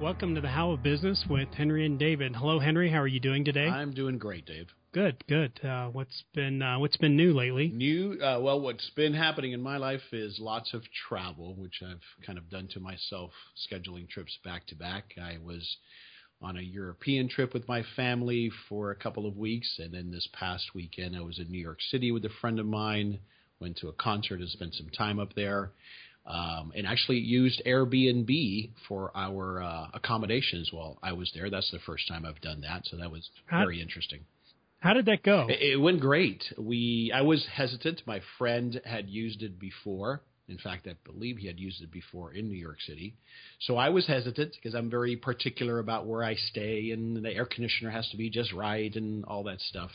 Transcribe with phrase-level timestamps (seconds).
[0.00, 2.34] Welcome to the How of Business with Henry and David.
[2.34, 2.90] Hello, Henry.
[2.90, 3.66] How are you doing today?
[3.66, 4.68] I'm doing great, Dave.
[4.92, 5.60] Good, good.
[5.62, 7.68] Uh, what's been uh, what's been new lately?
[7.68, 12.00] New, uh, well, what's been happening in my life is lots of travel, which I've
[12.24, 13.32] kind of done to myself,
[13.70, 15.12] scheduling trips back to back.
[15.22, 15.76] I was
[16.40, 20.26] on a European trip with my family for a couple of weeks, and then this
[20.32, 23.18] past weekend I was in New York City with a friend of mine.
[23.60, 25.72] Went to a concert and spent some time up there
[26.26, 31.50] um, and actually used Airbnb for our uh, accommodations while I was there.
[31.50, 34.20] That's the first time I've done that, so that was very interesting.
[34.80, 35.46] How did that go?
[35.48, 36.42] It, it went great.
[36.58, 38.02] We I was hesitant.
[38.06, 40.22] My friend had used it before.
[40.48, 43.14] In fact, I believe he had used it before in New York City.
[43.60, 47.46] So I was hesitant because I'm very particular about where I stay, and the air
[47.46, 49.90] conditioner has to be just right and all that stuff.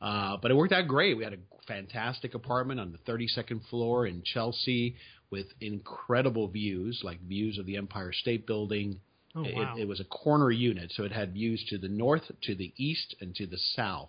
[0.00, 1.16] Uh, but it worked out great.
[1.16, 4.96] We had a fantastic apartment on the 32nd floor in Chelsea
[5.30, 9.00] with incredible views, like views of the Empire State Building.
[9.34, 9.74] Oh, wow.
[9.76, 12.72] it, it was a corner unit, so it had views to the north, to the
[12.76, 14.08] east, and to the south.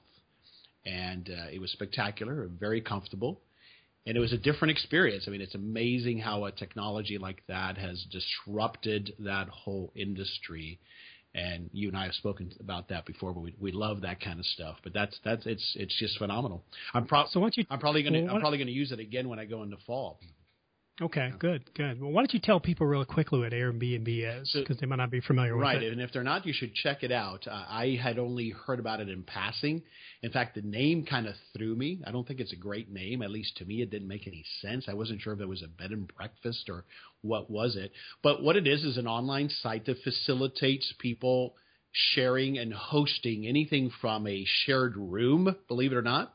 [0.85, 3.41] And uh, it was spectacular, very comfortable.
[4.05, 5.25] And it was a different experience.
[5.27, 10.79] I mean, it's amazing how a technology like that has disrupted that whole industry
[11.35, 14.39] and you and I have spoken about that before, but we we love that kind
[14.39, 14.77] of stuff.
[14.83, 16.63] But that's that's it's it's just phenomenal.
[16.93, 19.29] I'm pro- so what you I'm probably gonna well, I'm probably gonna use it again
[19.29, 20.19] when I go into fall.
[21.01, 22.01] Okay, good, good.
[22.01, 24.97] Well, why don't you tell people real quickly what Airbnb is, because so, they might
[24.97, 25.85] not be familiar with right, it.
[25.85, 27.47] Right, and if they're not, you should check it out.
[27.47, 29.81] Uh, I had only heard about it in passing.
[30.23, 32.01] In fact, the name kind of threw me.
[32.05, 33.21] I don't think it's a great name.
[33.21, 34.85] At least to me, it didn't make any sense.
[34.89, 36.83] I wasn't sure if it was a bed and breakfast or
[37.21, 37.93] what was it.
[38.21, 41.55] But what it is is an online site that facilitates people
[41.91, 46.33] sharing and hosting anything from a shared room, believe it or not,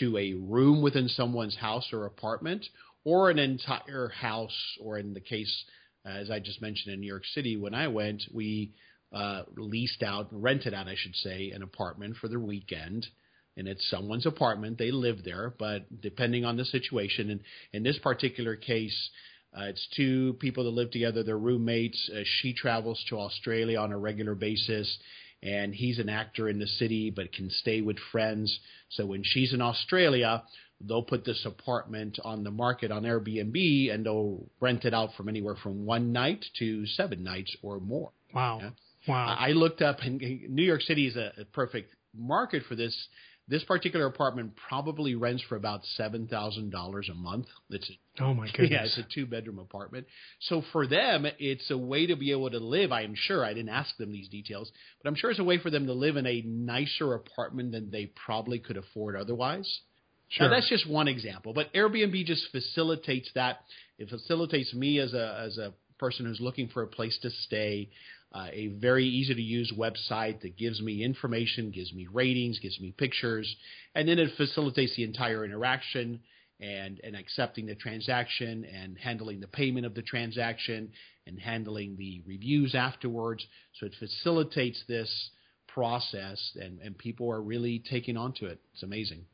[0.00, 2.66] to a room within someone's house or apartment
[3.04, 5.64] or an entire house, or in the case,
[6.04, 8.72] as I just mentioned in New York City, when I went, we
[9.12, 13.06] uh, leased out, rented out, I should say, an apartment for the weekend.
[13.56, 14.78] And it's someone's apartment.
[14.78, 17.40] They live there, but depending on the situation, and
[17.74, 19.10] in this particular case,
[19.54, 21.22] uh, it's two people that live together.
[21.22, 22.10] They're roommates.
[22.10, 24.96] Uh, she travels to Australia on a regular basis,
[25.42, 28.58] and he's an actor in the city, but can stay with friends.
[28.88, 30.42] So when she's in Australia,
[30.86, 35.28] they'll put this apartment on the market on Airbnb and they'll rent it out from
[35.28, 38.10] anywhere from one night to seven nights or more.
[38.34, 38.58] Wow.
[38.62, 38.70] Yeah?
[39.08, 39.36] Wow.
[39.38, 42.96] I looked up and New York City is a, a perfect market for this.
[43.48, 47.46] This particular apartment probably rents for about seven thousand dollars a month.
[47.70, 48.70] It's a, oh my goodness.
[48.70, 50.06] Yeah, it's a two bedroom apartment.
[50.42, 52.92] So for them, it's a way to be able to live.
[52.92, 54.70] I am sure I didn't ask them these details,
[55.02, 57.90] but I'm sure it's a way for them to live in a nicer apartment than
[57.90, 59.80] they probably could afford otherwise.
[60.32, 60.48] Sure.
[60.48, 63.60] Now that's just one example, but Airbnb just facilitates that.
[63.98, 67.90] It facilitates me as a as a person who's looking for a place to stay,
[68.32, 72.80] uh, a very easy to use website that gives me information, gives me ratings, gives
[72.80, 73.54] me pictures,
[73.94, 76.20] and then it facilitates the entire interaction
[76.60, 80.90] and and accepting the transaction and handling the payment of the transaction
[81.26, 83.46] and handling the reviews afterwards.
[83.78, 85.30] So it facilitates this
[85.68, 88.60] process and, and people are really taking onto it.
[88.72, 89.26] It's amazing.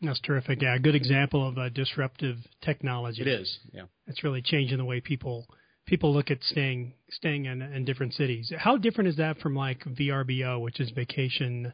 [0.00, 0.62] That's terrific.
[0.62, 3.22] Yeah, a good example of a disruptive technology.
[3.22, 3.58] It is.
[3.72, 5.46] Yeah, it's really changing the way people
[5.86, 8.52] people look at staying staying in, in different cities.
[8.56, 11.72] How different is that from like VRBO, which is vacation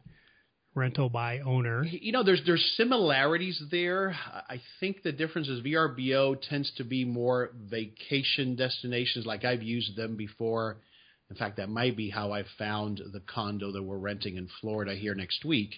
[0.73, 1.83] rental by owner?
[1.85, 4.15] You know, there's there's similarities there.
[4.49, 9.25] I think the difference is VRBO tends to be more vacation destinations.
[9.25, 10.77] Like I've used them before.
[11.29, 14.95] In fact, that might be how I found the condo that we're renting in Florida
[14.95, 15.73] here next week.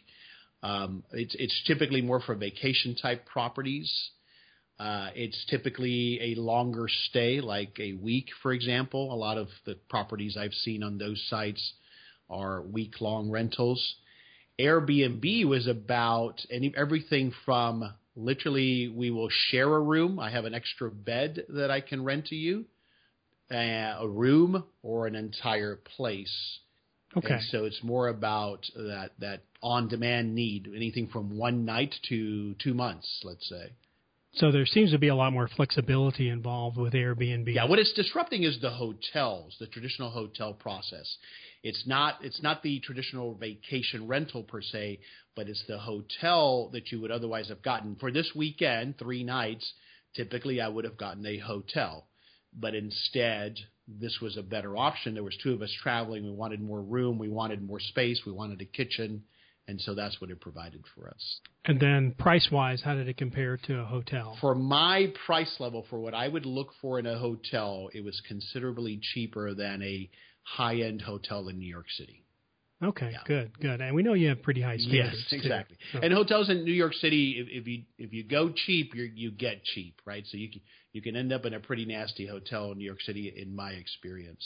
[0.64, 3.92] Um, it's it's typically more for vacation type properties.
[4.80, 9.12] Uh, it's typically a longer stay, like a week, for example.
[9.12, 11.74] A lot of the properties I've seen on those sites
[12.30, 13.96] are week long rentals.
[14.60, 20.20] Airbnb was about any, everything from literally we will share a room.
[20.20, 22.66] I have an extra bed that I can rent to you,
[23.52, 26.60] uh, a room or an entire place.
[27.18, 27.34] Okay.
[27.36, 32.54] And so it's more about that that on demand need, anything from one night to
[32.56, 33.72] two months, let's say.
[34.34, 37.56] So there seems to be a lot more flexibility involved with Airbnb.
[37.56, 41.18] Yeah, what it's disrupting is the hotels, the traditional hotel process.
[41.64, 45.00] It's not it's not the traditional vacation rental per se,
[45.36, 49.74] but it's the hotel that you would otherwise have gotten for this weekend, three nights.
[50.16, 52.08] Typically, I would have gotten a hotel,
[52.60, 53.56] but instead,
[53.88, 55.14] this was a better option.
[55.14, 56.24] There was two of us traveling.
[56.24, 57.18] We wanted more room.
[57.18, 58.22] We wanted more space.
[58.26, 59.24] We wanted a kitchen
[59.68, 61.40] and so that's what it provided for us.
[61.66, 64.38] And then price wise, how did it compare to a hotel?
[64.40, 68.22] For my price level, for what I would look for in a hotel, it was
[68.28, 70.10] considerably cheaper than a
[70.44, 72.24] high end hotel in New York City.
[72.84, 73.20] Okay, yeah.
[73.26, 73.82] good, good.
[73.82, 75.26] And we know you have pretty high standards.
[75.32, 75.78] Yes, exactly.
[75.94, 76.00] So.
[76.00, 79.32] And hotels in New York City, if, if you if you go cheap, you you
[79.32, 80.24] get cheap, right?
[80.28, 80.62] So you can,
[80.94, 83.72] you can end up in a pretty nasty hotel in New York City, in my
[83.72, 84.46] experience.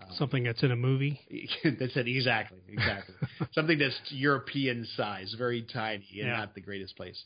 [0.00, 1.20] Um, Something that's in a movie.
[1.64, 2.08] that's it.
[2.08, 2.58] Exactly.
[2.68, 3.14] Exactly.
[3.52, 6.36] Something that's European size, very tiny, and yeah.
[6.36, 7.22] not the greatest place.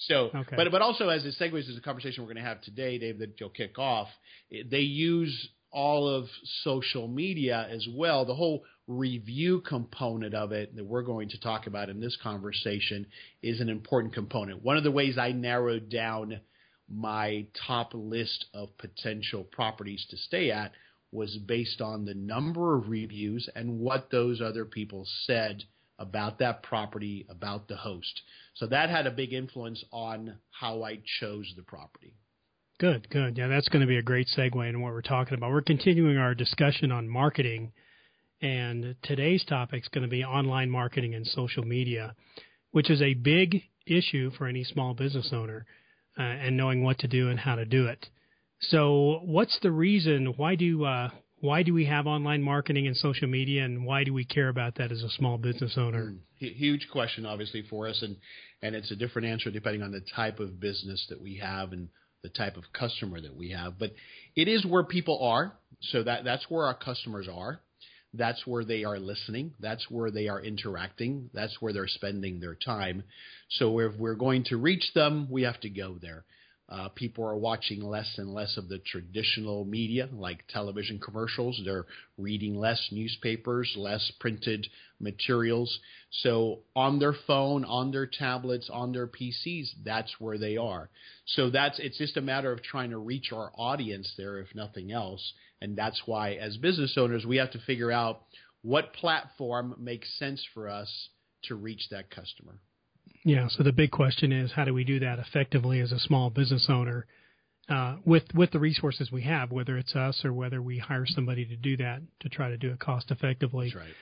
[0.00, 0.54] So, okay.
[0.54, 3.18] but but also as it segues to the conversation we're going to have today, Dave,
[3.20, 4.08] that you'll kick off,
[4.50, 6.26] they use all of
[6.62, 8.24] social media as well.
[8.24, 13.06] The whole review component of it that we're going to talk about in this conversation
[13.42, 14.64] is an important component.
[14.64, 16.40] One of the ways I narrowed down
[16.90, 20.72] my top list of potential properties to stay at
[21.12, 25.62] was based on the number of reviews and what those other people said
[25.98, 28.22] about that property, about the host.
[28.54, 32.14] So that had a big influence on how I chose the property.
[32.78, 33.36] Good, good.
[33.36, 35.50] Yeah, that's going to be a great segue into what we're talking about.
[35.50, 37.72] We're continuing our discussion on marketing,
[38.40, 42.14] and today's topic is going to be online marketing and social media,
[42.70, 45.66] which is a big issue for any small business owner,
[46.18, 48.06] uh, and knowing what to do and how to do it.
[48.60, 50.34] So, what's the reason?
[50.36, 54.12] Why do uh, why do we have online marketing and social media, and why do
[54.12, 56.12] we care about that as a small business owner?
[56.12, 56.18] Mm,
[56.56, 58.16] huge question, obviously, for us, and
[58.62, 61.88] and it's a different answer depending on the type of business that we have and
[62.22, 63.78] the type of customer that we have.
[63.78, 63.92] But
[64.34, 67.60] it is where people are, so that that's where our customers are.
[68.14, 69.52] That's where they are listening.
[69.60, 71.30] That's where they are interacting.
[71.34, 73.04] That's where they're spending their time.
[73.50, 76.24] So if we're going to reach them, we have to go there.
[76.70, 81.58] Uh, people are watching less and less of the traditional media like television commercials.
[81.64, 81.86] They're
[82.18, 84.66] reading less newspapers, less printed
[85.00, 85.78] materials.
[86.10, 90.90] So on their phone, on their tablets, on their PCs, that's where they are.
[91.24, 94.92] So that's it's just a matter of trying to reach our audience there, if nothing
[94.92, 95.32] else.
[95.62, 98.22] And that's why, as business owners, we have to figure out
[98.62, 101.08] what platform makes sense for us
[101.44, 102.58] to reach that customer.
[103.28, 103.48] Yeah.
[103.50, 106.66] So the big question is, how do we do that effectively as a small business
[106.70, 107.04] owner
[107.68, 111.44] uh, with with the resources we have, whether it's us or whether we hire somebody
[111.44, 113.66] to do that to try to do it cost effectively.
[113.66, 113.94] That's right.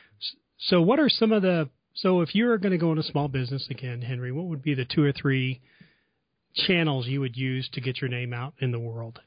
[0.58, 3.66] So what are some of the so if you're going to go into small business
[3.68, 5.60] again, Henry, what would be the two or three
[6.54, 9.18] channels you would use to get your name out in the world?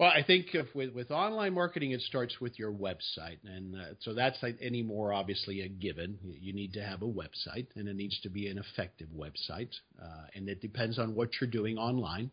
[0.00, 4.14] Well, I think with, with online marketing, it starts with your website, and uh, so
[4.14, 6.18] that's like any more obviously a given.
[6.40, 9.68] You need to have a website, and it needs to be an effective website,
[10.02, 12.30] uh, and it depends on what you're doing online.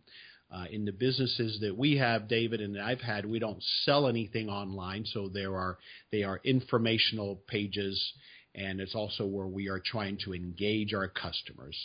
[0.49, 4.47] Uh, in the businesses that we have, David and I've had, we don't sell anything
[4.47, 5.77] online, so there are
[6.09, 8.13] they are informational pages,
[8.55, 11.77] and it's also where we are trying to engage our customers.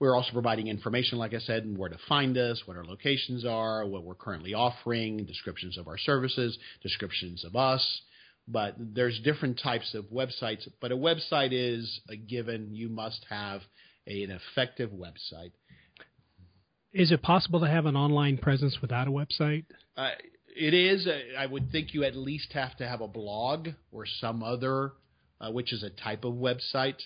[0.00, 3.44] We're also providing information, like I said, and where to find us, what our locations
[3.44, 8.00] are, what we're currently offering, descriptions of our services, descriptions of us.
[8.48, 10.66] But there's different types of websites.
[10.80, 12.74] But a website is a given.
[12.74, 13.60] You must have
[14.06, 15.52] a, an effective website.
[16.94, 19.66] Is it possible to have an online presence without a website?
[19.98, 20.12] Uh,
[20.56, 21.06] it is.
[21.38, 24.92] I would think you at least have to have a blog or some other,
[25.42, 27.00] uh, which is a type of website.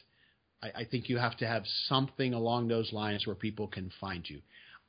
[0.64, 4.28] I, I think you have to have something along those lines where people can find
[4.28, 4.40] you.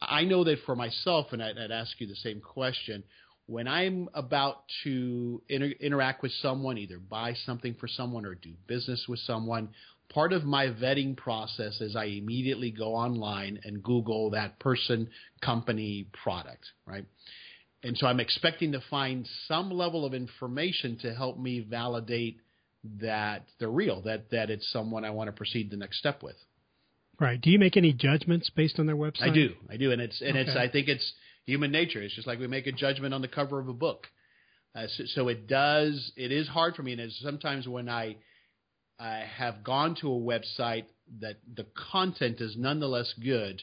[0.01, 3.03] I know that for myself, and I'd, I'd ask you the same question.
[3.48, 8.53] When I'm about to inter- interact with someone, either buy something for someone or do
[8.67, 9.70] business with someone,
[10.10, 15.10] part of my vetting process is I immediately go online and Google that person,
[15.41, 17.05] company, product, right?
[17.84, 22.39] And so I'm expecting to find some level of information to help me validate
[23.01, 26.36] that they're real, that that it's someone I want to proceed the next step with.
[27.20, 27.39] Right.
[27.39, 29.30] Do you make any judgments based on their website?
[29.30, 29.50] I do.
[29.70, 30.42] I do, and it's and okay.
[30.42, 30.58] it's.
[30.58, 31.13] I think it's
[31.46, 32.01] human nature.
[32.01, 34.08] It's just like we make a judgment on the cover of a book.
[34.75, 36.12] Uh, so, so, it does.
[36.18, 38.18] It is hard for me, and it's sometimes when I
[39.00, 40.86] I have gone to a website
[41.22, 43.62] that the content is nonetheless good,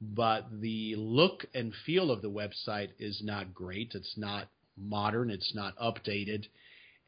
[0.00, 3.92] but the look and feel of the website is not great.
[3.94, 4.48] It's not
[4.78, 5.30] modern.
[5.30, 6.46] It's not updated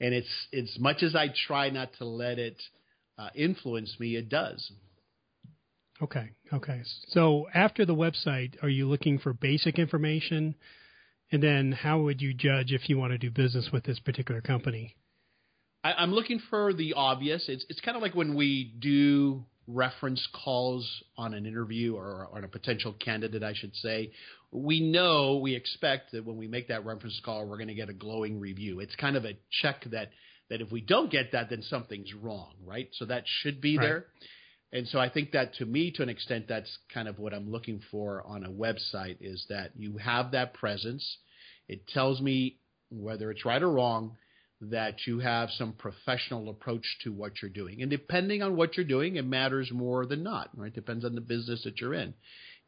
[0.00, 2.61] and it's as much as I try not to let it
[3.19, 4.73] uh, influence me, it does.
[6.02, 6.30] Okay.
[6.52, 6.80] Okay.
[7.09, 10.54] So after the website, are you looking for basic information?
[11.30, 14.40] And then how would you judge if you want to do business with this particular
[14.40, 14.97] company?
[15.85, 17.45] I, am looking for the obvious.
[17.49, 22.44] It's it's kind of like when we do reference calls on an interview or on
[22.44, 24.12] a potential candidate, I should say.
[24.52, 27.88] We know we expect that when we make that reference call, we're going to get
[27.88, 28.80] a glowing review.
[28.80, 30.10] It's kind of a check that
[30.50, 32.88] that if we don't get that, then something's wrong, right?
[32.94, 33.84] So that should be right.
[33.84, 34.06] there.
[34.72, 37.50] And so I think that to me, to an extent, that's kind of what I'm
[37.50, 41.18] looking for on a website is that you have that presence.
[41.68, 42.58] It tells me
[42.90, 44.16] whether it's right or wrong
[44.61, 47.81] that you have some professional approach to what you're doing.
[47.81, 50.75] And depending on what you're doing, it matters more than not, right?
[50.75, 52.14] Depends on the business that you're in.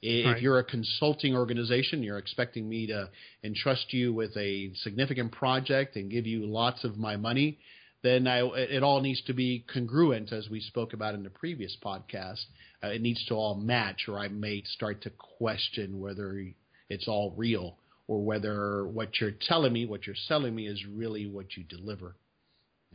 [0.01, 0.43] If right.
[0.43, 3.11] you're a consulting organization, you're expecting me to
[3.45, 7.59] entrust you with a significant project and give you lots of my money,
[8.03, 11.77] then I, it all needs to be congruent, as we spoke about in the previous
[11.85, 12.43] podcast.
[12.83, 16.45] Uh, it needs to all match, or I may start to question whether
[16.89, 17.77] it's all real
[18.09, 22.16] or whether what you're telling me, what you're selling me, is really what you deliver.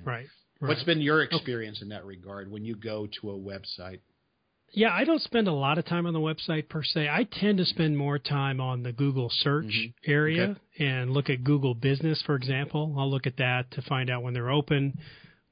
[0.03, 0.27] Right.
[0.59, 0.69] right.
[0.69, 1.85] What's been your experience okay.
[1.85, 3.99] in that regard when you go to a website?
[4.71, 7.07] Yeah, I don't spend a lot of time on the website per se.
[7.07, 10.11] I tend to spend more time on the Google search mm-hmm.
[10.11, 10.85] area okay.
[10.85, 12.93] and look at Google Business, for example.
[12.97, 14.99] I'll look at that to find out when they're open,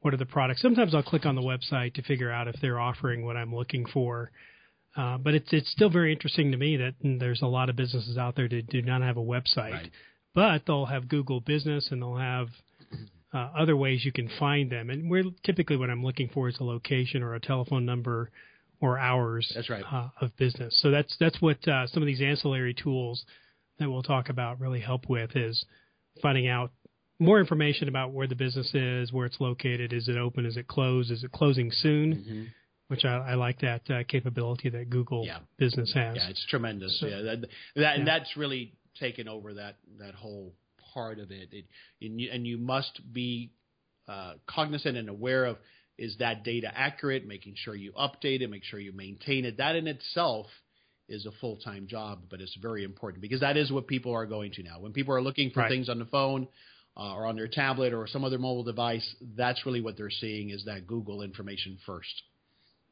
[0.02, 0.62] what are the products.
[0.62, 3.86] Sometimes I'll click on the website to figure out if they're offering what I'm looking
[3.86, 4.32] for.
[4.96, 8.18] Uh, but it's it's still very interesting to me that there's a lot of businesses
[8.18, 9.92] out there that do not have a website, right.
[10.34, 12.48] but they'll have Google Business and they'll have
[13.34, 14.90] uh, other ways you can find them.
[14.90, 18.32] And we're typically what I'm looking for is a location or a telephone number
[18.80, 19.84] or hours that's right.
[19.92, 20.80] uh, of business.
[20.82, 23.26] So that's that's what uh, some of these ancillary tools
[23.80, 25.66] that we'll talk about really help with is
[26.22, 26.72] finding out
[27.20, 30.68] more information about where the business is, where it's located, is it open, is it
[30.68, 32.44] closed, is it closing soon, mm-hmm.
[32.88, 35.40] Which I, I, like that uh, capability that Google yeah.
[35.58, 36.18] Business has.
[36.18, 37.00] Yeah, it's tremendous.
[37.00, 37.94] So, yeah, that, that yeah.
[37.94, 40.54] and that's really taken over that that whole
[40.94, 41.50] part of it.
[41.52, 41.66] it
[42.02, 43.52] and, you, and you must be
[44.08, 45.58] uh, cognizant and aware of
[45.98, 49.58] is that data accurate, making sure you update it, make sure you maintain it.
[49.58, 50.48] That in itself
[51.08, 54.26] is a full time job, but it's very important because that is what people are
[54.26, 54.80] going to now.
[54.80, 55.70] When people are looking for right.
[55.70, 56.48] things on the phone
[56.98, 60.50] uh, or on their tablet or some other mobile device, that's really what they're seeing
[60.50, 62.24] is that Google information first.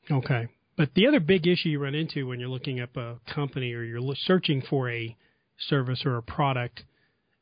[0.10, 0.48] Okay.
[0.76, 3.84] But the other big issue you run into when you're looking up a company or
[3.84, 5.16] you're searching for a
[5.58, 6.84] service or a product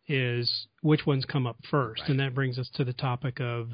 [0.08, 2.01] is which ones come up first.
[2.01, 2.12] Right.
[2.12, 3.70] And that brings us to the topic of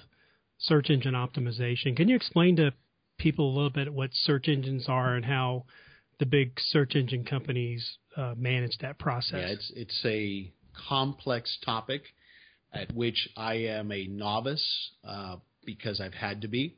[0.59, 1.95] search engine optimization.
[1.95, 2.73] Can you explain to
[3.17, 5.65] people a little bit what search engines are and how
[6.19, 9.33] the big search engine companies uh, manage that process?
[9.33, 10.51] Yeah, it's it's a
[10.87, 12.03] complex topic
[12.73, 16.77] at which I am a novice uh, because I've had to be.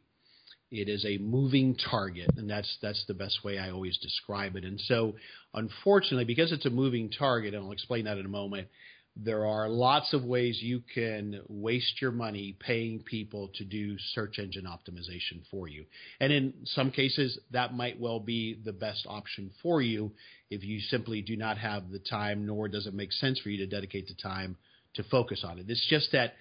[0.71, 4.65] It is a moving target, and that's that's the best way I always describe it.
[4.65, 5.15] And so,
[5.53, 8.67] unfortunately, because it's a moving target, and I'll explain that in a moment,
[9.15, 14.39] there are lots of ways you can waste your money paying people to do search
[14.39, 15.85] engine optimization for you.
[16.19, 20.11] And in some cases, that might well be the best option for you
[20.49, 23.57] if you simply do not have the time, nor does it make sense for you
[23.57, 24.55] to dedicate the time
[24.93, 25.65] to focus on it.
[25.67, 26.33] It's just that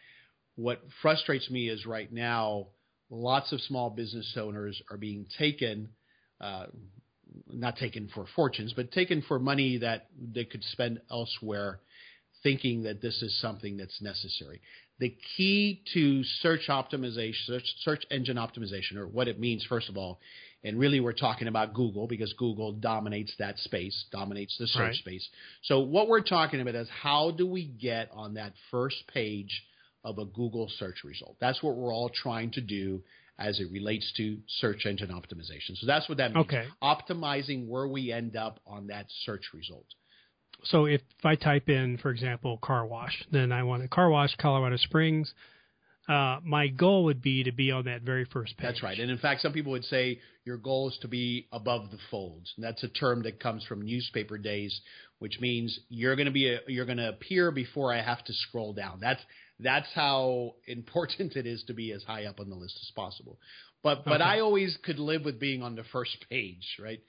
[0.54, 2.68] what frustrates me is right now,
[3.10, 5.88] lots of small business owners are being taken.
[6.40, 6.66] Uh,
[7.50, 11.80] not taken for fortunes, but taken for money that they could spend elsewhere
[12.42, 14.60] thinking that this is something that's necessary.
[14.98, 19.96] The key to search optimization, search, search engine optimization, or what it means, first of
[19.96, 20.20] all,
[20.64, 24.94] and really we're talking about Google because Google dominates that space, dominates the search right.
[24.94, 25.28] space.
[25.62, 29.62] So what we're talking about is how do we get on that first page
[30.04, 31.36] of a Google search result?
[31.40, 33.02] That's what we're all trying to do
[33.38, 35.76] as it relates to search engine optimization.
[35.76, 36.46] So that's what that means.
[36.46, 36.66] Okay.
[36.82, 39.86] Optimizing where we end up on that search result
[40.64, 44.10] so if, if I type in, for example, car wash, then I want a car
[44.10, 45.32] wash, Colorado Springs.
[46.08, 48.66] Uh, my goal would be to be on that very first page.
[48.66, 48.98] That's right.
[48.98, 52.50] And in fact, some people would say your goal is to be above the folds.
[52.56, 54.80] And that's a term that comes from newspaper days,
[55.18, 58.32] which means you're going to be a, you're going to appear before I have to
[58.32, 59.00] scroll down.
[59.00, 59.20] That's
[59.60, 63.38] that's how important it is to be as high up on the list as possible.
[63.82, 67.00] But but I always could live with being on the first page, right?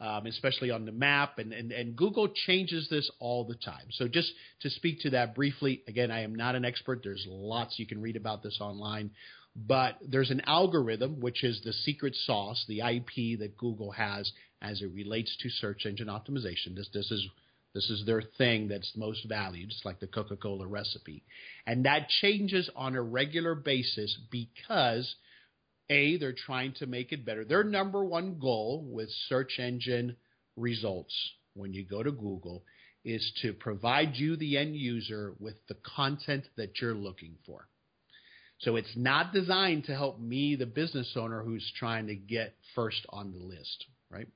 [0.00, 1.38] um, especially on the map.
[1.38, 3.86] And, and, and Google changes this all the time.
[3.90, 7.00] So just to speak to that briefly, again, I am not an expert.
[7.02, 9.10] There's lots you can read about this online.
[9.56, 14.30] But there's an algorithm, which is the secret sauce, the IP that Google has
[14.62, 16.76] as it relates to search engine optimization.
[16.76, 17.26] This, this is
[17.74, 19.70] this is their thing that's most valued.
[19.70, 21.22] It's like the Coca Cola recipe.
[21.66, 25.14] And that changes on a regular basis because
[25.90, 27.44] A, they're trying to make it better.
[27.44, 30.16] Their number one goal with search engine
[30.56, 31.14] results
[31.54, 32.64] when you go to Google
[33.04, 37.68] is to provide you, the end user, with the content that you're looking for.
[38.60, 43.06] So it's not designed to help me, the business owner, who's trying to get first
[43.10, 44.26] on the list, right?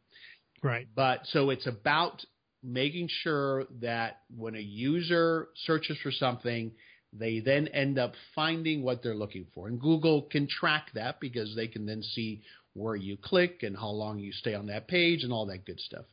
[0.63, 0.87] Right.
[0.95, 2.25] But so it's about
[2.63, 6.73] making sure that when a user searches for something,
[7.13, 9.69] they then end up finding what they're looking for.
[9.69, 12.43] And Google can track that because they can then see
[12.75, 15.81] where you click and how long you stay on that page and all that good
[15.81, 16.07] stuff.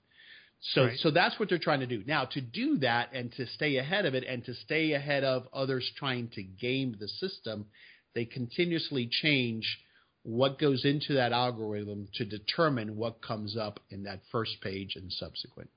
[0.61, 0.99] So Right.
[0.99, 2.03] so that's what they're trying to do.
[2.05, 5.47] Now to do that and to stay ahead of it and to stay ahead of
[5.53, 7.67] others trying to game the system,
[8.13, 9.79] they continuously change
[10.23, 15.11] what goes into that algorithm to determine what comes up in that first page and
[15.13, 15.69] subsequent.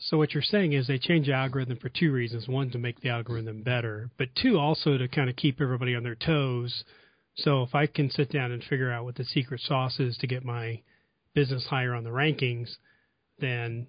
[0.00, 3.00] So what you're saying is they change the algorithm for two reasons: one, to make
[3.00, 6.84] the algorithm better, but two, also to kind of keep everybody on their toes.
[7.36, 10.26] So if I can sit down and figure out what the secret sauce is to
[10.26, 10.80] get my
[11.34, 12.68] business higher on the rankings,
[13.38, 13.86] then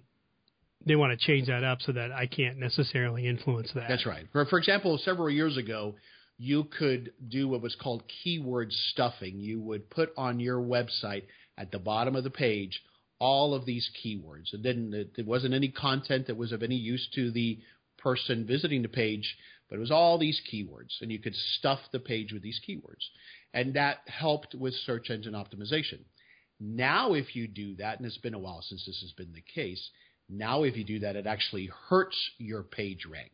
[0.86, 3.88] they want to change that up so that I can't necessarily influence that.
[3.88, 4.26] That's right.
[4.32, 5.96] For, for example, several years ago,
[6.38, 9.40] you could do what was called keyword stuffing.
[9.40, 11.24] You would put on your website
[11.58, 12.80] at the bottom of the page
[13.20, 14.52] all of these keywords.
[14.52, 14.94] It didn't.
[14.94, 17.58] It, it wasn't any content that was of any use to the
[17.98, 19.36] person visiting the page,
[19.68, 23.04] but it was all these keywords, and you could stuff the page with these keywords,
[23.54, 26.00] and that helped with search engine optimization.
[26.58, 29.42] Now, if you do that, and it's been a while since this has been the
[29.54, 29.90] case,
[30.28, 33.32] now if you do that, it actually hurts your page rank.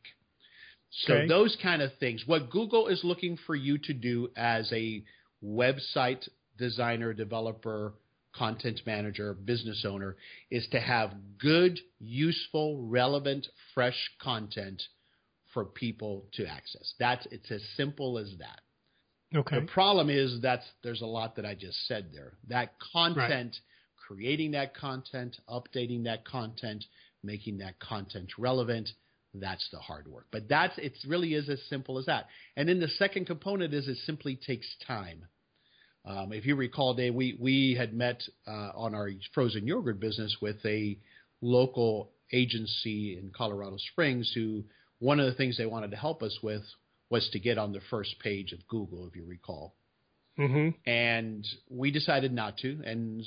[0.91, 1.29] So Okay.
[1.29, 5.05] those kind of things, what Google is looking for you to do as a
[5.45, 7.95] website designer, developer,
[8.37, 10.17] content manager, business owner,
[10.51, 14.83] is to have good, useful, relevant, fresh content
[15.53, 16.95] for people to access.
[16.99, 18.61] That's it's as simple as that.
[19.35, 19.61] Okay.
[19.61, 22.35] The problem is that's there's a lot that I just said there.
[22.49, 23.57] That content,
[24.07, 26.85] creating that content, updating that content,
[27.23, 28.89] making that content relevant,
[29.35, 30.27] that's the hard work.
[30.31, 32.27] But that's it really is as simple as that.
[32.57, 35.25] And then the second component is it simply takes time.
[36.07, 40.37] Um, if you recall, Dave, we we had met uh, on our frozen yogurt business
[40.41, 40.99] with a
[41.41, 44.65] local agency in Colorado Springs who
[44.99, 46.63] one of the things they wanted to help us with
[47.11, 49.75] was to get on the first page of Google, if you recall.
[50.37, 52.81] hmm And we decided not to.
[52.85, 53.23] And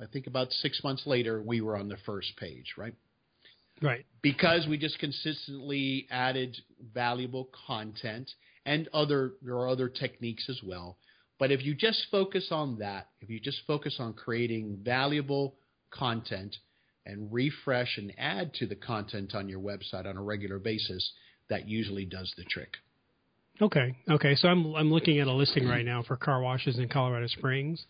[0.00, 2.94] I think about six months later, we were on the first page, right?
[3.82, 4.04] Right.
[4.22, 6.56] Because we just consistently added
[6.92, 8.30] valuable content
[8.66, 10.98] and other there are other techniques as well.
[11.40, 15.56] But if you just focus on that, if you just focus on creating valuable
[15.90, 16.54] content
[17.06, 21.12] and refresh and add to the content on your website on a regular basis,
[21.48, 22.74] that usually does the trick.
[23.60, 23.96] Okay.
[24.08, 24.34] Okay.
[24.34, 27.84] So I'm I'm looking at a listing right now for car washes in Colorado Springs,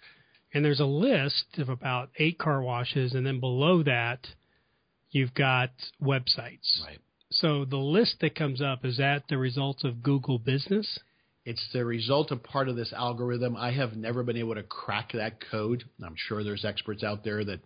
[0.55, 4.29] and there's a list of about eight car washes, and then below that,
[5.11, 6.85] you've got websites.
[6.87, 7.01] Right.
[7.33, 11.01] So the list that comes up is that the result of Google Business?
[11.44, 13.57] It's the result of part of this algorithm.
[13.57, 15.85] I have never been able to crack that code.
[16.05, 17.61] I'm sure there's experts out there that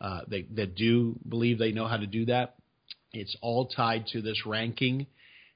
[0.00, 2.56] uh, they, that do believe they know how to do that.
[3.12, 5.06] It's all tied to this ranking,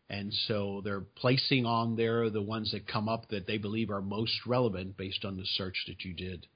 [0.09, 4.01] and so they're placing on there the ones that come up that they believe are
[4.01, 6.47] most relevant based on the search that you did.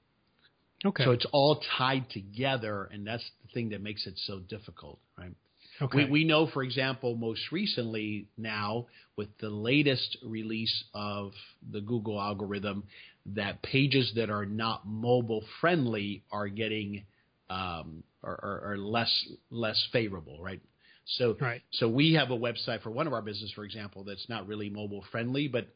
[0.85, 1.03] Okay.
[1.03, 5.33] So it's all tied together, and that's the thing that makes it so difficult, right?
[5.81, 6.05] Okay.
[6.05, 11.31] We, we know, for example, most recently now with the latest release of
[11.71, 12.83] the Google algorithm,
[13.25, 17.05] that pages that are not mobile friendly are getting
[17.49, 19.11] um, are, are, are less
[19.49, 20.61] less favorable, right?
[21.05, 21.61] So Right.
[21.71, 24.69] so we have a website for one of our business, for example, that's not really
[24.69, 25.67] mobile friendly, but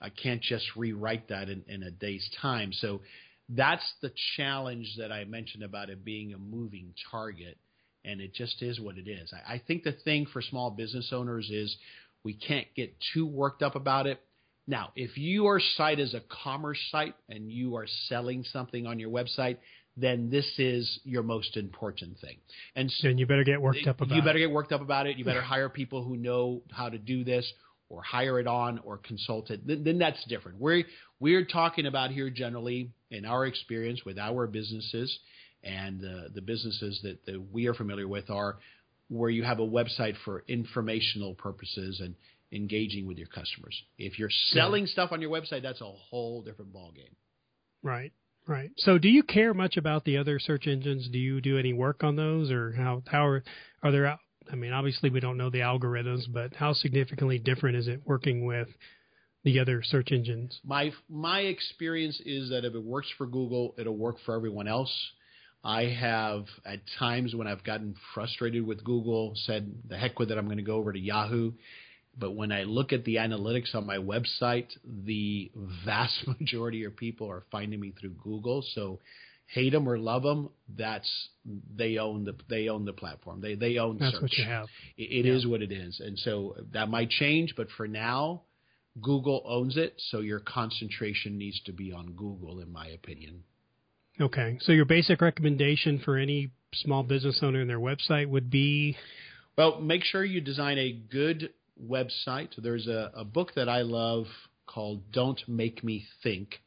[0.00, 2.72] I can't just rewrite that in, in a day's time.
[2.72, 3.00] So
[3.48, 7.56] that's the challenge that I mentioned about it being a moving target
[8.06, 9.32] and it just is what it is.
[9.32, 11.76] I, I think the thing for small business owners is
[12.24, 14.20] we can't get too worked up about it.
[14.66, 19.10] Now, if your site is a commerce site and you are selling something on your
[19.10, 19.58] website,
[19.96, 22.36] then this is your most important thing.
[22.74, 24.42] And so then you better get worked up about you better it.
[24.42, 25.16] get worked up about it.
[25.16, 27.50] You better hire people who know how to do this,
[27.88, 29.66] or hire it on, or consult it.
[29.66, 30.60] Then, then that's different.
[30.60, 30.84] We're
[31.20, 35.18] we're talking about here generally in our experience with our businesses
[35.62, 38.58] and uh, the businesses that, that we are familiar with are
[39.08, 42.14] where you have a website for informational purposes and
[42.52, 43.80] engaging with your customers.
[43.98, 47.14] If you're selling stuff on your website, that's a whole different ballgame.
[47.82, 48.12] Right.
[48.48, 48.70] Right.
[48.76, 51.08] So do you care much about the other search engines?
[51.10, 53.42] Do you do any work on those or how how are
[53.82, 54.18] are there
[54.50, 58.44] I mean, obviously we don't know the algorithms, but how significantly different is it working
[58.44, 58.68] with
[59.44, 60.60] the other search engines?
[60.64, 64.92] My my experience is that if it works for Google, it'll work for everyone else.
[65.66, 70.38] I have at times when I've gotten frustrated with Google, said the heck with it,
[70.38, 71.52] I'm going to go over to Yahoo.
[72.16, 75.50] But when I look at the analytics on my website, the
[75.84, 78.64] vast majority of people are finding me through Google.
[78.74, 79.00] So
[79.48, 81.10] hate them or love them, that's
[81.76, 83.40] they own the they own the platform.
[83.40, 84.22] They they own that's search.
[84.22, 84.68] what you have.
[84.96, 85.34] It, it Yeah.
[85.34, 87.54] is what it is, and so that might change.
[87.56, 88.42] But for now,
[89.02, 89.94] Google owns it.
[90.10, 93.42] So your concentration needs to be on Google, in my opinion.
[94.20, 94.58] Okay.
[94.62, 98.96] So your basic recommendation for any small business owner in their website would be
[99.56, 101.50] Well, make sure you design a good
[101.82, 102.50] website.
[102.56, 104.26] There's a, a book that I love
[104.66, 106.60] called Don't Make Me Think.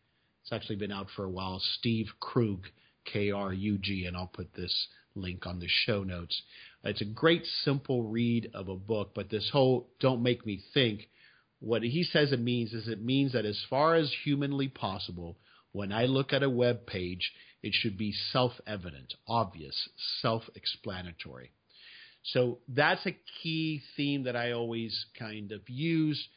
[0.44, 1.60] It's actually been out for a while.
[1.78, 2.66] Steve Krug,
[3.06, 6.42] K R U G, and I'll put this link on the show notes.
[6.84, 11.10] It's a great, simple read of a book, but this whole Don't Make Me Think,
[11.60, 15.38] what he says it means is it means that as far as humanly possible,
[15.71, 19.89] when I look at a web page, it should be self evident, obvious,
[20.21, 21.51] self explanatory.
[22.23, 26.27] So that's a key theme that I always kind of use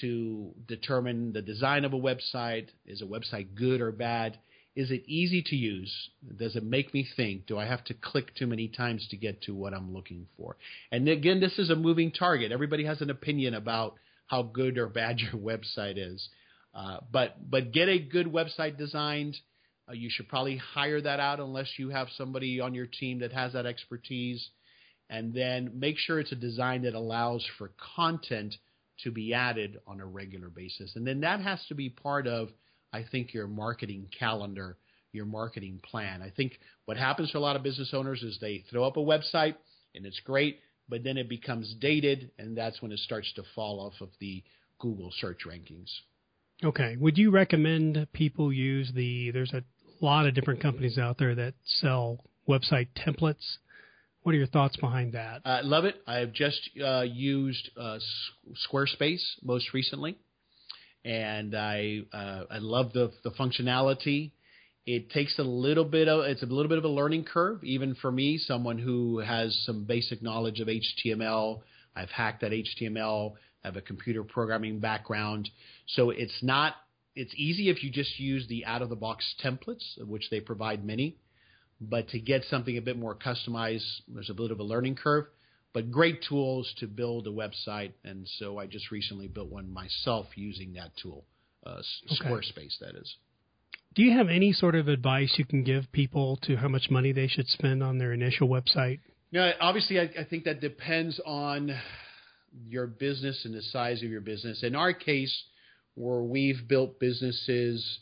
[0.00, 2.68] to determine the design of a website.
[2.86, 4.38] Is a website good or bad?
[4.74, 5.92] Is it easy to use?
[6.38, 7.46] Does it make me think?
[7.46, 10.56] Do I have to click too many times to get to what I'm looking for?
[10.90, 12.52] And again, this is a moving target.
[12.52, 13.96] Everybody has an opinion about
[14.28, 16.26] how good or bad your website is.
[16.74, 19.36] Uh, but but get a good website designed.
[19.88, 23.32] Uh, you should probably hire that out unless you have somebody on your team that
[23.32, 24.50] has that expertise
[25.12, 28.54] and then make sure it's a design that allows for content
[29.04, 30.96] to be added on a regular basis.
[30.96, 32.48] And then that has to be part of,
[32.94, 34.78] I think, your marketing calendar,
[35.12, 36.22] your marketing plan.
[36.22, 39.00] I think what happens for a lot of business owners is they throw up a
[39.00, 39.56] website
[39.94, 43.80] and it's great, but then it becomes dated, and that's when it starts to fall
[43.80, 44.42] off of the
[44.78, 45.90] Google search rankings.
[46.64, 46.96] Okay.
[46.98, 49.30] Would you recommend people use the?
[49.32, 49.62] There's a
[50.00, 53.56] lot of different companies out there that sell website templates.
[54.22, 55.42] What are your thoughts behind that?
[55.44, 55.96] I love it.
[56.06, 57.98] I have just uh, used uh,
[58.70, 60.16] Squarespace most recently,
[61.04, 64.30] and I uh, I love the the functionality.
[64.86, 67.96] It takes a little bit of it's a little bit of a learning curve, even
[67.96, 71.60] for me, someone who has some basic knowledge of HTML.
[71.96, 73.34] I've hacked that HTML.
[73.64, 75.48] I have a computer programming background,
[75.86, 76.74] so it's not
[77.14, 80.40] it's easy if you just use the out of the box templates, of which they
[80.40, 81.16] provide many.
[81.80, 85.26] But to get something a bit more customized, there's a bit of a learning curve.
[85.72, 90.26] But great tools to build a website, and so I just recently built one myself
[90.36, 91.24] using that tool,
[91.66, 92.24] uh, Okay.
[92.24, 93.16] Squarespace, that is.
[93.94, 97.12] Do you have any sort of advice you can give people to how much money
[97.12, 99.00] they should spend on their initial website?
[99.30, 101.74] Yeah, obviously, I, I think that depends on
[102.68, 104.62] your business and the size of your business.
[104.62, 105.44] In our case,
[105.94, 107.98] where we've built businesses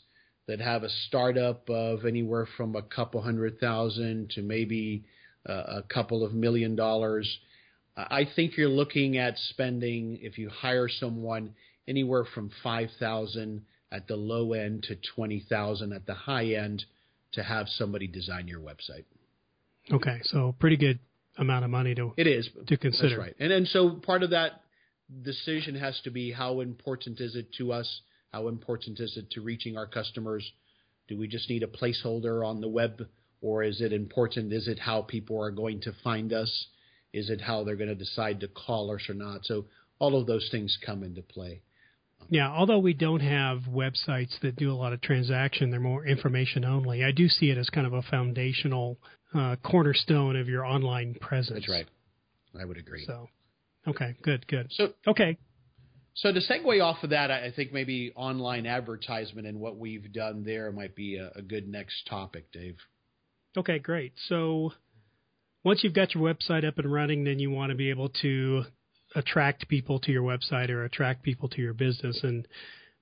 [0.47, 5.03] that have a startup of anywhere from a couple hundred thousand to maybe
[5.47, 7.39] uh, a couple of million dollars,
[7.95, 11.55] I think you're looking at spending, if you hire someone,
[11.87, 16.85] anywhere from five thousand at the low end to twenty thousand at the high end
[17.33, 19.05] to have somebody design your website.
[19.91, 20.99] Okay, so pretty good
[21.37, 23.09] amount of money to It is to consider.
[23.09, 23.35] That's right.
[23.39, 24.61] And and so part of that
[25.23, 28.01] decision has to be how important is it to us?
[28.31, 30.49] How important is it to reaching our customers?
[31.07, 33.07] Do we just need a placeholder on the web
[33.41, 36.67] or is it important is it how people are going to find us?
[37.13, 39.45] Is it how they're going to decide to call us or not?
[39.45, 39.65] So
[39.99, 41.61] all of those things come into play.
[42.29, 46.63] Yeah, although we don't have websites that do a lot of transaction, they're more information
[46.63, 47.03] only.
[47.03, 48.97] I do see it as kind of a foundational
[49.33, 51.59] uh, cornerstone of your online presence.
[51.59, 51.87] That's right.
[52.59, 53.03] I would agree.
[53.05, 53.27] So,
[53.87, 54.67] okay, good, good.
[54.71, 55.37] So Okay,
[56.13, 60.43] So to segue off of that, I think maybe online advertisement and what we've done
[60.45, 62.75] there might be a, a good next topic, Dave.
[63.57, 64.13] okay, great.
[64.29, 64.71] So,
[65.63, 68.63] once you've got your website up and running, then you want to be able to
[69.15, 72.19] attract people to your website or attract people to your business.
[72.23, 72.47] And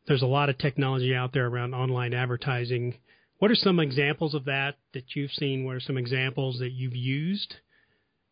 [0.07, 2.97] there's a lot of technology out there around online advertising.
[3.39, 5.65] What are some examples of that that you've seen?
[5.65, 7.55] What are some examples that you've used?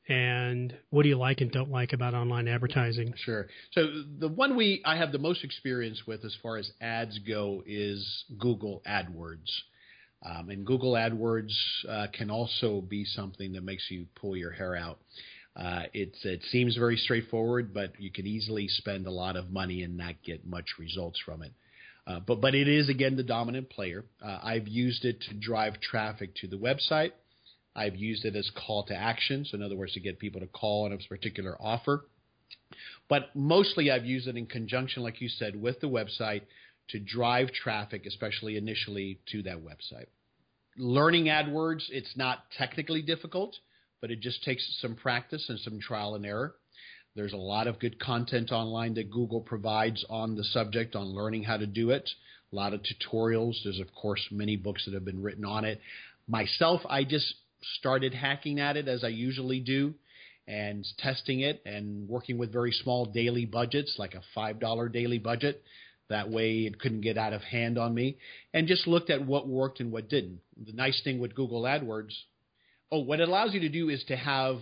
[0.09, 3.13] And what do you like and don't like about online advertising?
[3.17, 3.47] Sure.
[3.73, 3.87] So
[4.19, 8.23] the one we I have the most experience with as far as ads go is
[8.37, 9.49] Google AdWords.
[10.25, 11.53] Um, and Google AdWords
[11.87, 14.99] uh, can also be something that makes you pull your hair out.
[15.57, 19.81] Uh, it's, it seems very straightforward, but you can easily spend a lot of money
[19.81, 21.51] and not get much results from it.
[22.05, 24.05] Uh, but but it is again the dominant player.
[24.23, 27.11] Uh, I've used it to drive traffic to the website.
[27.75, 30.47] I've used it as call to action, so in other words, to get people to
[30.47, 32.05] call on a particular offer.
[33.09, 36.43] But mostly I've used it in conjunction, like you said, with the website
[36.89, 40.07] to drive traffic, especially initially to that website.
[40.77, 43.55] Learning AdWords, it's not technically difficult,
[44.01, 46.55] but it just takes some practice and some trial and error.
[47.15, 51.43] There's a lot of good content online that Google provides on the subject on learning
[51.43, 52.07] how to do it.
[52.53, 53.55] A lot of tutorials.
[53.63, 55.81] There's, of course, many books that have been written on it.
[56.27, 57.33] Myself, I just
[57.79, 59.95] started hacking at it as I usually do
[60.47, 65.63] and testing it and working with very small daily budgets, like a $5 daily budget.
[66.10, 68.17] That way it couldn't get out of hand on me
[68.53, 70.39] and just looked at what worked and what didn't.
[70.65, 72.13] The nice thing with Google AdWords,
[72.91, 74.58] oh, what it allows you to do is to have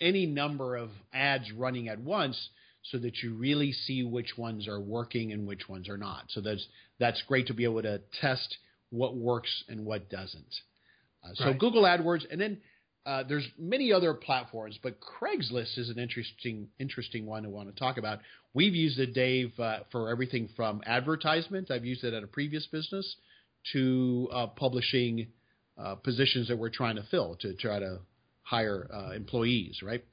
[0.00, 2.50] any number of ads running at once
[2.82, 6.24] so that you really see which ones are working and which ones are not.
[6.28, 6.66] So that's
[6.98, 8.56] that's great to be able to test
[8.90, 10.54] what works and what doesn't.
[11.22, 11.58] Uh, so right.
[11.58, 12.58] Google AdWords, and then
[13.04, 17.78] uh, there's many other platforms, but Craigslist is an interesting interesting one I want to
[17.78, 18.20] talk about.
[18.54, 21.70] We've used it, Dave, uh, for everything from advertisement.
[21.70, 23.16] I've used it at a previous business
[23.72, 25.28] to uh, publishing
[25.82, 27.98] uh, positions that we're trying to fill to try to
[28.42, 30.04] hire uh, employees, right?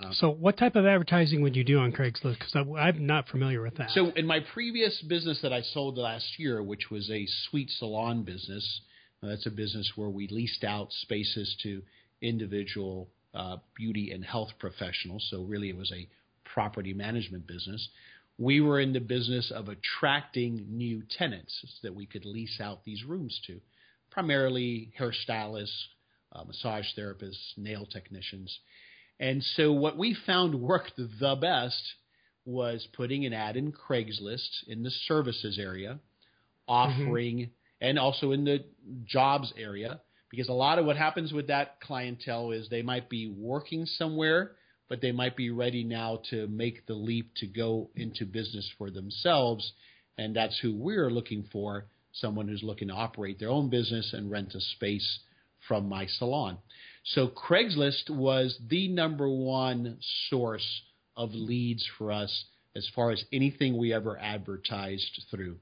[0.00, 2.38] Uh, so, what type of advertising would you do on Craigslist?
[2.38, 3.90] Because I'm not familiar with that.
[3.90, 8.22] So, in my previous business that I sold last year, which was a suite salon
[8.22, 8.80] business,
[9.22, 11.82] that's a business where we leased out spaces to
[12.22, 15.26] individual uh, beauty and health professionals.
[15.30, 16.08] So, really, it was a
[16.44, 17.88] property management business.
[18.38, 23.02] We were in the business of attracting new tenants that we could lease out these
[23.04, 23.60] rooms to,
[24.18, 25.70] primarily hairstylists,
[26.32, 28.58] uh, massage therapists, nail technicians.
[29.20, 31.80] And so what we found worked the best
[32.44, 36.00] was putting an ad in Craigslist in the services area,
[36.66, 37.50] offering, mm-hmm.
[37.80, 38.64] and also in the
[39.04, 40.00] jobs area,
[40.32, 44.50] because a lot of what happens with that clientele is they might be working somewhere,
[44.88, 48.90] but they might be ready now to make the leap to go into business for
[48.90, 49.72] themselves.
[50.16, 51.86] And that's who we're looking for
[52.20, 55.20] someone who's looking to operate their own business and rent a space
[55.66, 56.58] from my salon.
[57.04, 60.82] So Craigslist was the number one source
[61.16, 62.44] of leads for us
[62.76, 65.56] as far as anything we ever advertised through.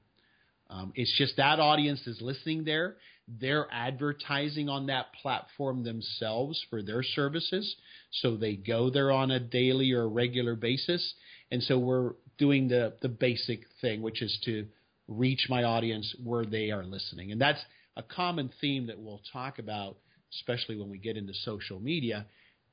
[0.69, 2.97] Um, it's just that audience is listening there.
[3.27, 7.75] They're advertising on that platform themselves for their services.
[8.11, 11.13] So they go there on a daily or regular basis.
[11.51, 14.67] And so we're doing the, the basic thing, which is to
[15.07, 17.31] reach my audience where they are listening.
[17.31, 17.63] And that's
[17.95, 19.97] a common theme that we'll talk about,
[20.33, 22.25] especially when we get into social media.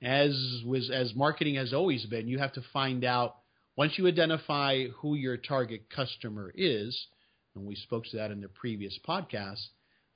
[0.03, 0.33] As
[0.67, 3.37] was as marketing has always been, you have to find out
[3.77, 7.07] once you identify who your target customer is,
[7.55, 9.65] and we spoke to that in the previous podcast,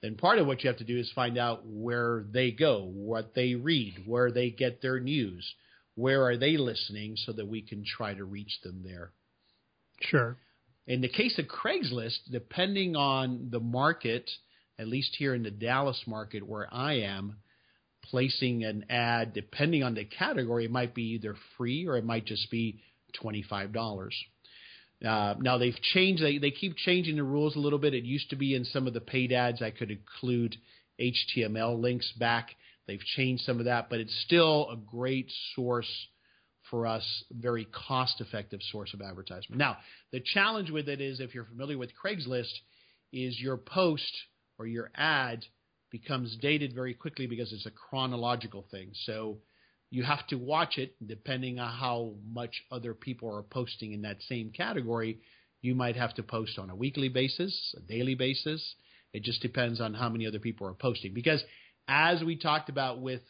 [0.02, 3.34] then part of what you have to do is find out where they go, what
[3.34, 5.54] they read, where they get their news,
[5.94, 9.10] where are they listening so that we can try to reach them there.
[10.00, 10.36] Sure.
[10.88, 14.28] In the case of Craigslist, depending on the market
[14.78, 17.36] at least here in the Dallas market where I am,
[18.04, 22.24] placing an ad, depending on the category, it might be either free or it might
[22.24, 22.80] just be
[23.22, 24.10] $25.
[25.04, 26.22] Uh, now they've changed.
[26.22, 27.92] They they keep changing the rules a little bit.
[27.94, 30.56] It used to be in some of the paid ads I could include
[30.98, 32.56] HTML links back.
[32.86, 36.08] They've changed some of that, but it's still a great source
[36.70, 39.58] for us, very cost-effective source of advertisement.
[39.58, 39.76] Now
[40.12, 42.52] the challenge with it is, if you're familiar with Craigslist,
[43.12, 44.12] is your post
[44.58, 45.44] or your ad
[45.90, 48.90] becomes dated very quickly because it's a chronological thing.
[49.04, 49.38] So
[49.90, 54.20] you have to watch it depending on how much other people are posting in that
[54.28, 55.20] same category.
[55.62, 58.62] You might have to post on a weekly basis, a daily basis.
[59.14, 61.14] It just depends on how many other people are posting.
[61.14, 61.42] Because
[61.88, 63.22] as we talked about with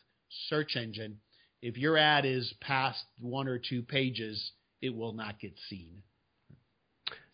[0.49, 1.19] search engine,
[1.63, 6.03] if your ad is past one or two pages, it will not get seen.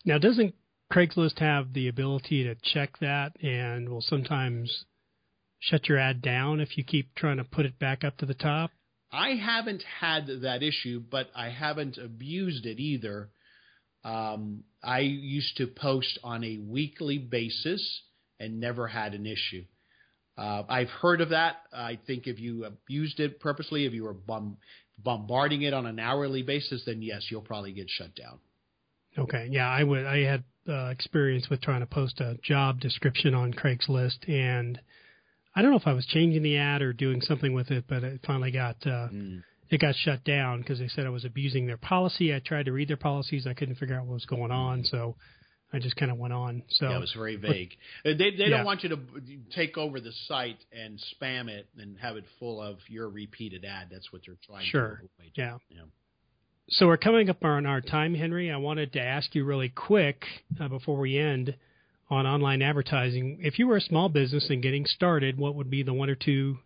[0.03, 0.55] Now, doesn't
[0.91, 4.85] Craigslist have the ability to check that and will sometimes
[5.59, 8.33] shut your ad down if you keep trying to put it back up to the
[8.33, 8.71] top?
[9.11, 13.29] I haven't had that issue, but I haven't abused it either.
[14.03, 18.01] Um, I used to post on a weekly basis
[18.39, 19.65] and never had an issue.
[20.37, 21.57] Uh, I've heard of that.
[21.73, 24.57] I think if you abused it purposely, if you were bomb-
[24.97, 28.39] bombarding it on an hourly basis, then yes, you'll probably get shut down.
[29.17, 30.05] Okay, yeah, I would.
[30.05, 34.79] I had uh, experience with trying to post a job description on Craigslist, and
[35.55, 38.03] I don't know if I was changing the ad or doing something with it, but
[38.03, 39.41] it finally got uh, mm.
[39.69, 42.35] it got shut down because they said I was abusing their policy.
[42.35, 45.15] I tried to read their policies, I couldn't figure out what was going on, so
[45.73, 46.63] I just kind of went on.
[46.69, 47.75] So yeah, it was very vague.
[48.03, 48.49] But, they they yeah.
[48.49, 48.99] don't want you to
[49.55, 53.89] take over the site and spam it and have it full of your repeated ad.
[53.91, 55.01] That's what they're trying sure.
[55.19, 55.23] to.
[55.33, 55.57] Yeah.
[55.69, 55.81] yeah.
[56.69, 58.51] So we're coming up on our time, Henry.
[58.51, 60.23] I wanted to ask you really quick
[60.59, 61.55] uh, before we end
[62.09, 63.39] on online advertising.
[63.41, 66.15] If you were a small business and getting started, what would be the one or
[66.15, 66.57] two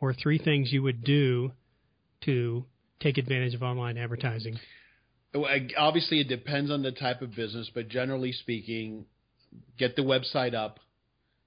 [0.00, 1.52] or three things you would do
[2.22, 2.64] to
[3.00, 4.58] take advantage of online advertising?
[5.34, 9.04] Obviously, it depends on the type of business, but generally speaking,
[9.78, 10.78] get the website up,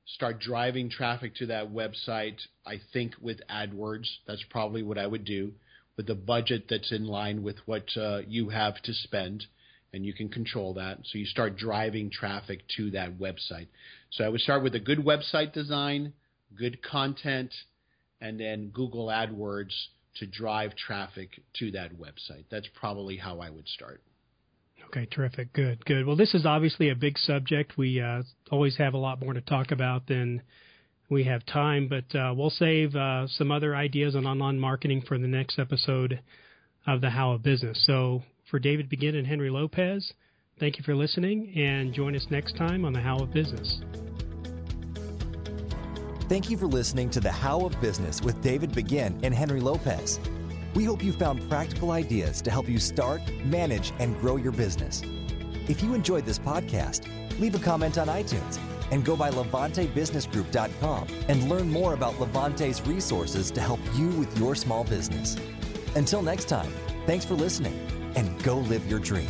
[0.06, 2.38] start driving traffic to that website.
[2.66, 5.54] I think with AdWords, that's probably what I would do
[5.96, 9.46] with a budget that's in line with what uh, you have to spend,
[9.94, 11.00] and you can control that.
[11.06, 13.68] So you start driving traffic to that website.
[14.12, 16.14] So I would start with a good website design,
[16.56, 17.54] good content,
[18.22, 19.74] and then Google AdWords
[20.20, 22.46] to drive traffic to that website.
[22.50, 24.02] That's probably how I would start.
[24.88, 25.52] Okay, terrific.
[25.54, 26.06] Good, good.
[26.06, 27.78] Well, this is obviously a big subject.
[27.78, 30.42] We uh, always have a lot more to talk about than
[31.10, 35.18] we have time, but uh, we'll save uh, some other ideas on online marketing for
[35.18, 36.22] the next episode
[36.86, 37.86] of the How of Business.
[37.86, 40.14] So, for David Begin and Henry Lopez,
[40.60, 43.82] thank you for listening, and join us next time on the How of Business.
[46.30, 50.20] Thank you for listening to the How of Business with David Begin and Henry Lopez.
[50.76, 55.02] We hope you found practical ideas to help you start, manage, and grow your business.
[55.70, 57.08] If you enjoyed this podcast,
[57.40, 58.60] leave a comment on iTunes
[58.92, 64.54] and go by LevanteBusinessGroup.com and learn more about Levante's resources to help you with your
[64.54, 65.38] small business.
[65.96, 66.74] Until next time,
[67.06, 67.80] thanks for listening
[68.18, 69.30] and go live your dream.